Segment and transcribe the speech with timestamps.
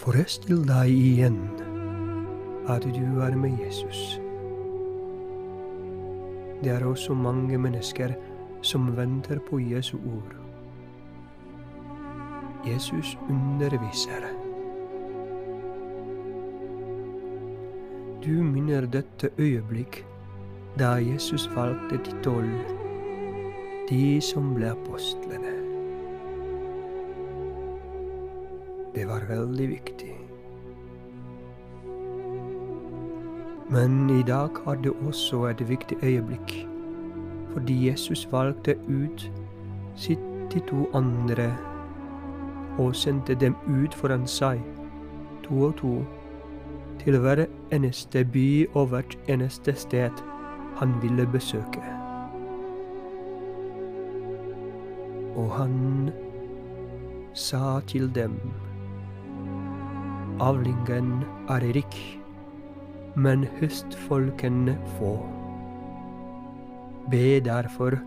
[0.00, 1.34] Forestill deg igjen
[2.72, 4.14] at du er med Jesus.
[6.62, 8.14] Det er også mange mennesker
[8.64, 10.32] som venter på Jesu ord.
[12.64, 14.24] Jesus underviser.
[18.24, 20.06] Du minner dette øyeblikk
[20.80, 22.60] da Jesus valgte de tolv,
[23.92, 25.59] de som ble apostlene.
[28.94, 30.14] Det var veldig viktig.
[33.70, 36.66] Men i dag har det også et viktig øyeblikk,
[37.52, 39.30] fordi Jesus valgte ut
[39.96, 41.56] 72 andre
[42.78, 44.58] og sendte dem ut foran seg,
[45.44, 45.92] to og to,
[46.98, 50.24] til hver eneste by og hvert eneste sted
[50.76, 51.84] han ville besøke.
[55.36, 56.10] Og han
[57.34, 58.40] sa til dem,
[60.40, 61.20] avlingen
[61.52, 62.00] er rik
[63.14, 65.16] men høstfolkene få.
[67.10, 67.98] Be derfor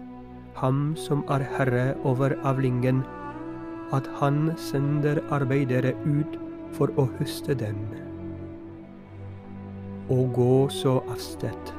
[0.55, 3.03] ham som er herre over avlingen,
[3.93, 6.39] at han sender arbeidere ut
[6.73, 7.77] for å høste den.
[10.09, 11.73] Og gå så av sted.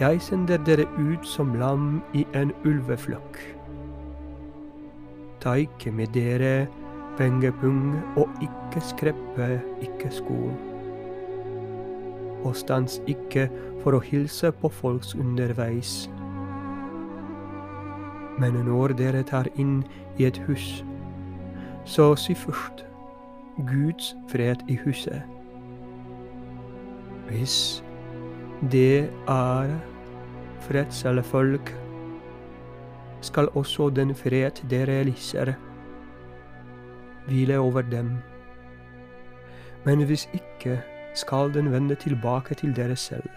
[0.00, 3.36] Jeg sender dere ut som lam i en ulveflokk.
[5.40, 6.68] Ta ikke med dere
[7.20, 9.52] pengepung og ikke skreppe,
[9.84, 10.40] ikke sko
[12.44, 13.48] og stans ikke
[13.82, 16.08] for å hilse på folks underveis.
[18.40, 19.82] Men når dere tar inn
[20.16, 20.80] i et hus,
[21.84, 22.84] så si først
[23.68, 25.20] Guds fred i huset.
[27.28, 27.56] Hvis
[28.72, 29.74] det er
[30.64, 31.74] fredselle folk,
[33.20, 35.52] skal også den fred dere lyser,
[37.30, 38.16] hvile over dem.
[39.84, 40.80] Men hvis ikke,
[41.14, 43.30] skal den vende tilbake til dere selv.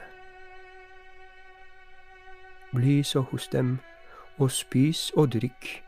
[2.76, 3.78] Bli så hos dem,
[4.38, 5.84] og spis og drikk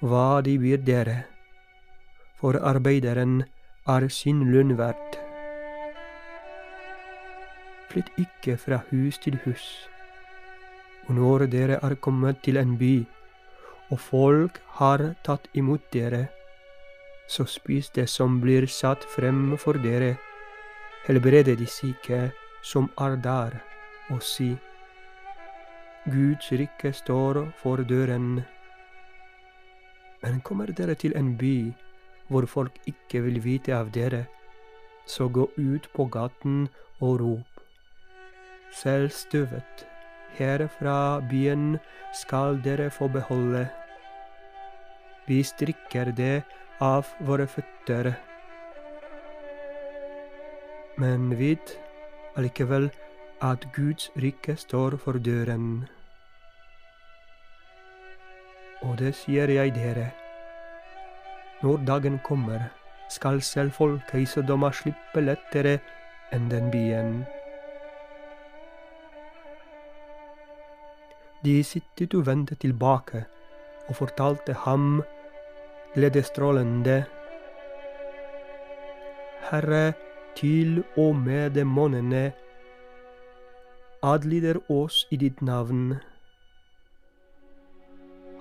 [0.00, 1.16] hva de byr dere,
[2.38, 3.42] for arbeideren
[3.86, 5.18] er sin lønn verdt.
[7.90, 9.88] Flytt ikke fra hus til hus,
[11.08, 13.02] og når dere er kommet til en by,
[13.90, 16.28] og folk har tatt imot dere,
[17.28, 20.16] så spis det som blir satt frem for dere
[21.06, 22.30] helbrede de syke
[22.62, 23.60] som er der,
[24.10, 24.56] og si:"
[26.08, 28.44] Guds rike står for døren.
[30.22, 31.72] Men kommer dere til en by
[32.28, 34.26] hvor folk ikke vil vite av dere,
[35.06, 36.68] så gå ut på gaten
[37.00, 37.60] og rop.
[38.72, 39.86] Selv støvet
[40.38, 41.78] herfra byen
[42.12, 43.68] skal dere få beholde.
[45.26, 46.42] Vi strikker det
[46.84, 48.12] av våre føtter
[50.98, 51.76] men vit
[52.38, 52.88] allikevel
[53.42, 55.86] at Guds rike står for døren.
[58.82, 60.08] Og det sier jeg dere.
[61.62, 62.68] Når dagen kommer,
[63.10, 65.78] skal selv folket i Sodoma slippe lettere
[66.34, 67.22] enn den byen.
[71.46, 73.22] De sittet og vendte tilbake
[73.88, 75.04] og fortalte ham
[75.94, 77.04] gledesstrålende
[79.50, 79.92] Herre,
[80.36, 82.32] til og med demonene
[84.02, 85.96] adlyder oss i ditt navn.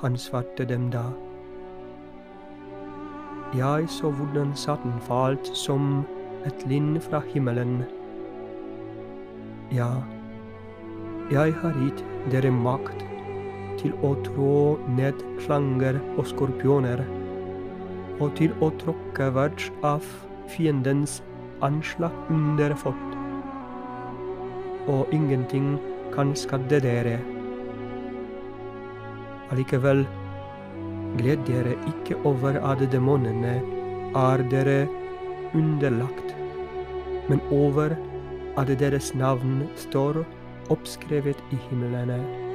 [0.02, 1.08] Han svarte dem da.
[3.58, 6.06] Jeg så hvordan Satan falt som
[6.46, 7.80] et linn fra himmelen.
[9.74, 10.04] Ja,
[11.32, 13.02] jeg har gitt dere makt
[13.82, 14.54] til å trå
[15.00, 17.02] ned slanger og skorpioner,
[18.20, 20.06] og til å tråkke hvert av
[20.52, 21.20] fiendens
[21.66, 23.18] anslag under fått,
[24.88, 25.76] og ingenting
[26.14, 27.18] kan skade dere.
[29.52, 30.06] Allikevel,
[31.20, 33.58] gled dere ikke over at demonene
[34.18, 34.80] er dere
[35.58, 36.34] underlagt,
[37.30, 37.96] men over
[38.58, 40.24] at deres navn står
[40.74, 42.47] oppskrevet i himlene.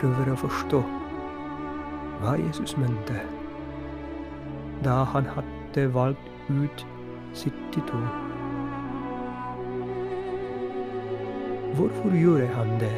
[0.00, 0.82] Prøver å forstå
[2.20, 3.20] hva Jesus mente
[4.84, 6.86] da han hadde valgt ut
[7.34, 8.00] 72.
[11.76, 12.92] Hvorfor gjorde han det?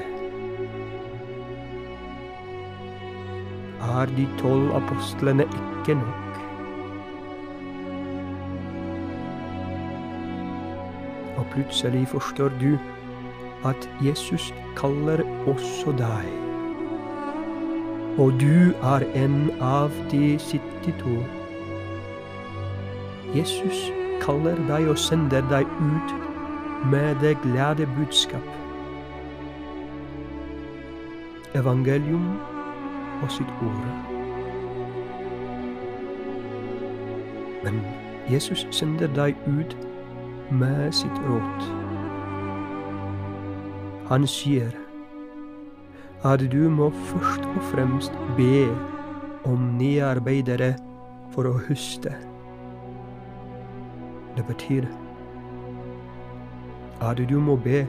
[3.83, 6.43] Er de tolv apostlene ikke nok?
[11.39, 12.75] Og plutselig forstår du
[13.65, 16.48] at Jesus kaller også deg.
[18.19, 21.25] Og du er en av de 72.
[23.35, 26.15] Jesus kaller deg og sender deg ut
[26.91, 28.49] med det glade budskap.
[31.55, 32.27] Evangelium
[33.23, 33.87] og sitt ord.
[37.65, 37.81] Men
[38.31, 39.77] Jesus sender deg ut
[40.51, 41.71] med sitt råd.
[44.09, 44.88] Han sier
[46.25, 48.67] at du må først og fremst be
[49.47, 50.73] om nye arbeidere
[51.31, 52.11] for å høste.
[54.37, 54.87] Det betyr
[57.07, 57.85] at du må be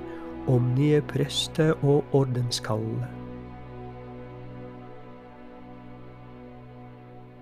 [0.49, 2.85] om nye prester og ordenskall.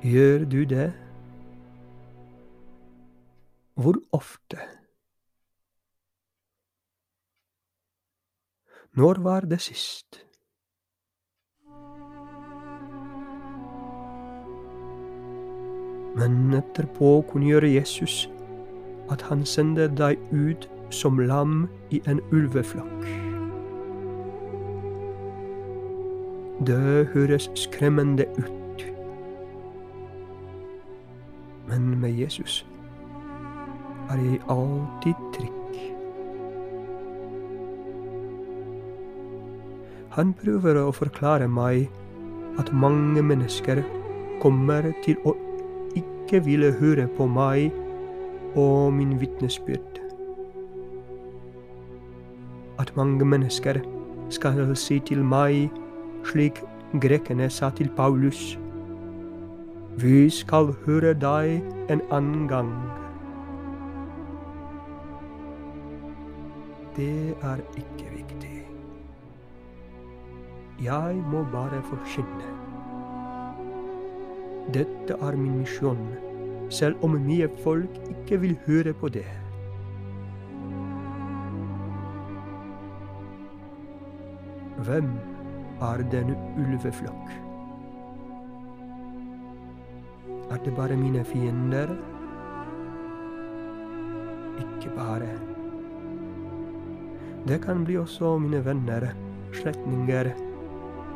[0.08, 0.94] Gjør du det?
[3.76, 4.58] Hvor ofte?
[8.98, 10.27] Når var det sist?
[16.18, 18.26] Men etterpå kunngjør Jesus
[19.14, 23.06] at han sender deg ut som lam i en ulveflokk.
[26.68, 28.86] Det høres skremmende ut.
[31.68, 32.66] Men med Jesus
[34.10, 35.80] er jeg alltid trygg.
[40.18, 41.92] Han prøver å forklare meg
[42.58, 43.84] at mange mennesker
[44.42, 45.36] kommer til å
[46.28, 47.72] ikke ville høre på meg
[48.56, 50.02] og min vitnesbyrd.
[52.80, 53.80] At mange mennesker
[54.30, 55.72] skal si til meg,
[56.28, 56.60] slik
[57.00, 58.60] grekerne sa til Paulus,
[59.98, 62.76] vi skal høre deg en annen gang.
[66.98, 68.68] det er ikke viktig.
[70.82, 72.57] Jeg må bare forkynne.
[74.74, 76.02] Dette er min misjon,
[76.70, 79.28] selv om mye folk ikke vil høre på det.
[84.84, 85.08] Hvem
[85.88, 87.32] er denne ulveflokk?
[90.52, 91.96] Er det bare mine fiender?
[94.60, 95.32] Ikke bare.
[97.48, 99.10] Det kan bli også mine venner,
[99.56, 100.34] slektninger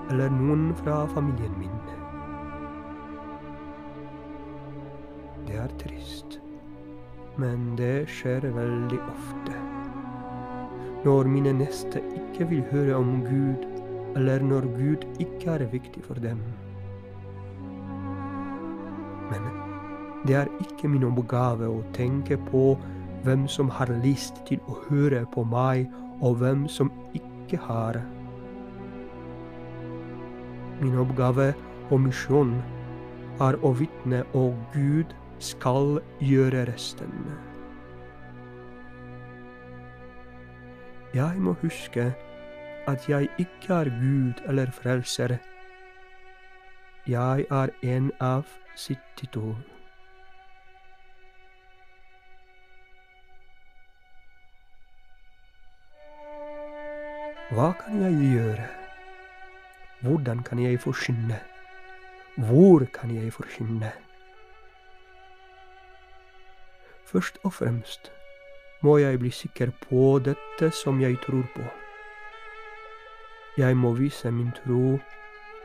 [0.09, 1.81] eller noen fra familien min.
[5.51, 6.38] Det er trist,
[7.36, 9.56] men det skjer veldig ofte.
[11.03, 13.65] Når mine neste ikke vil høre om Gud,
[14.15, 16.39] eller når Gud ikke er viktig for dem.
[19.27, 19.51] Men
[20.24, 22.77] det er ikke min oppgave å tenke på
[23.25, 28.00] hvem som har lyst til å høre på meg og hvem som ikke har.
[30.80, 31.51] Min oppgave
[31.89, 32.62] og misjon
[33.44, 37.11] er å vitne, og Gud skal gjøre resten.
[41.13, 42.13] Jeg må huske
[42.88, 45.38] at jeg ikke er Gud eller frelser.
[47.07, 48.45] Jeg er en av
[48.75, 49.55] 72.
[57.51, 58.68] Hva kan jeg gjøre?
[60.01, 61.42] Hvordan kan jeg forkynne?
[62.37, 63.92] Hvor kan jeg forkynne?
[67.11, 68.11] Først og fremst
[68.81, 71.65] må jeg bli sikker på dette som jeg tror på.
[73.57, 74.95] Jeg må vise min tro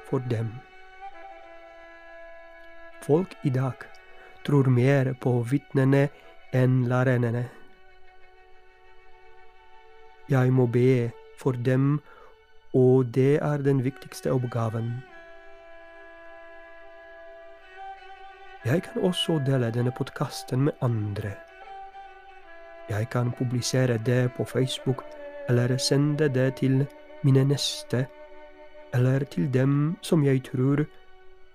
[0.08, 0.50] for dem.
[3.06, 3.86] Folk i dag
[4.44, 6.08] tror mer på vitnene
[6.50, 7.44] enn lærerne.
[10.28, 12.00] Jeg må be for dem,
[12.74, 14.96] og det er den viktigste oppgaven.
[18.66, 21.30] Jeg kan også dele denne podkasten med andre.
[22.88, 25.04] Jeg kan publisere det på Facebook
[25.48, 26.86] eller sende det til
[27.22, 28.06] mine neste,
[28.94, 30.82] eller til dem som jeg tror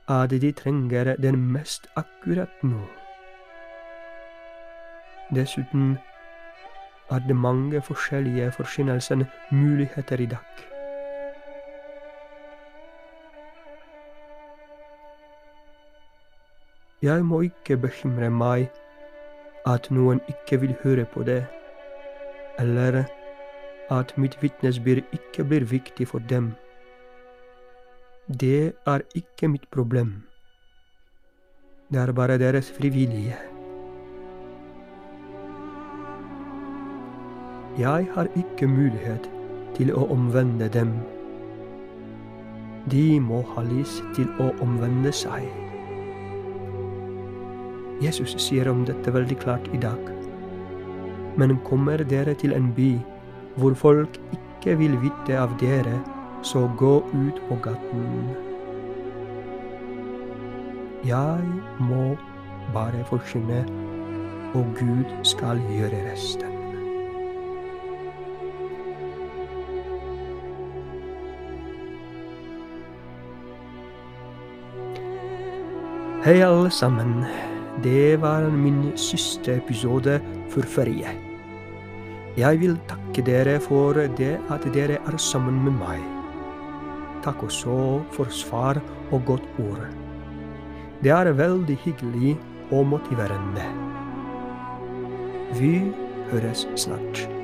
[0.08, 2.88] at de trenger den mest akkurat nå.
[5.36, 5.98] Dessuten
[7.10, 10.71] er det mange forskjellige forsynelser muligheter i dag.
[17.02, 18.68] Jeg må ikke bekymre meg
[19.66, 21.40] at noen ikke vil høre på det,
[22.62, 23.00] eller
[23.90, 26.52] at mitt vitnesbyrd ikke blir viktig for dem.
[28.28, 30.14] Det er ikke mitt problem.
[31.90, 33.40] Det er bare deres frivillige.
[37.80, 39.26] Jeg har ikke mulighet
[39.76, 40.94] til å omvende dem.
[42.92, 45.71] De må ha lyst til å omvende seg.
[48.02, 50.00] Jesus sier om dette veldig klart i dag.
[51.38, 52.96] Men kommer dere til en by
[53.62, 56.00] hvor folk ikke vil vite av dere,
[56.42, 58.32] så gå ut på gaten.
[61.06, 61.46] Jeg
[61.82, 62.16] må
[62.74, 63.62] bare forkynne,
[64.58, 66.58] og Gud skal gjøre resten.
[76.26, 77.26] Hei, alle sammen.
[77.84, 80.20] Det var min siste episode
[80.54, 81.16] for ferie.
[82.38, 86.04] Jeg vil takke dere for det at dere er sammen med meg.
[87.26, 87.80] Takk også
[88.14, 88.78] for svar
[89.10, 89.82] og godt ord.
[91.02, 92.38] Det er veldig hyggelig
[92.70, 93.66] og motiverende.
[95.58, 95.76] Vi
[96.30, 97.41] høres snart.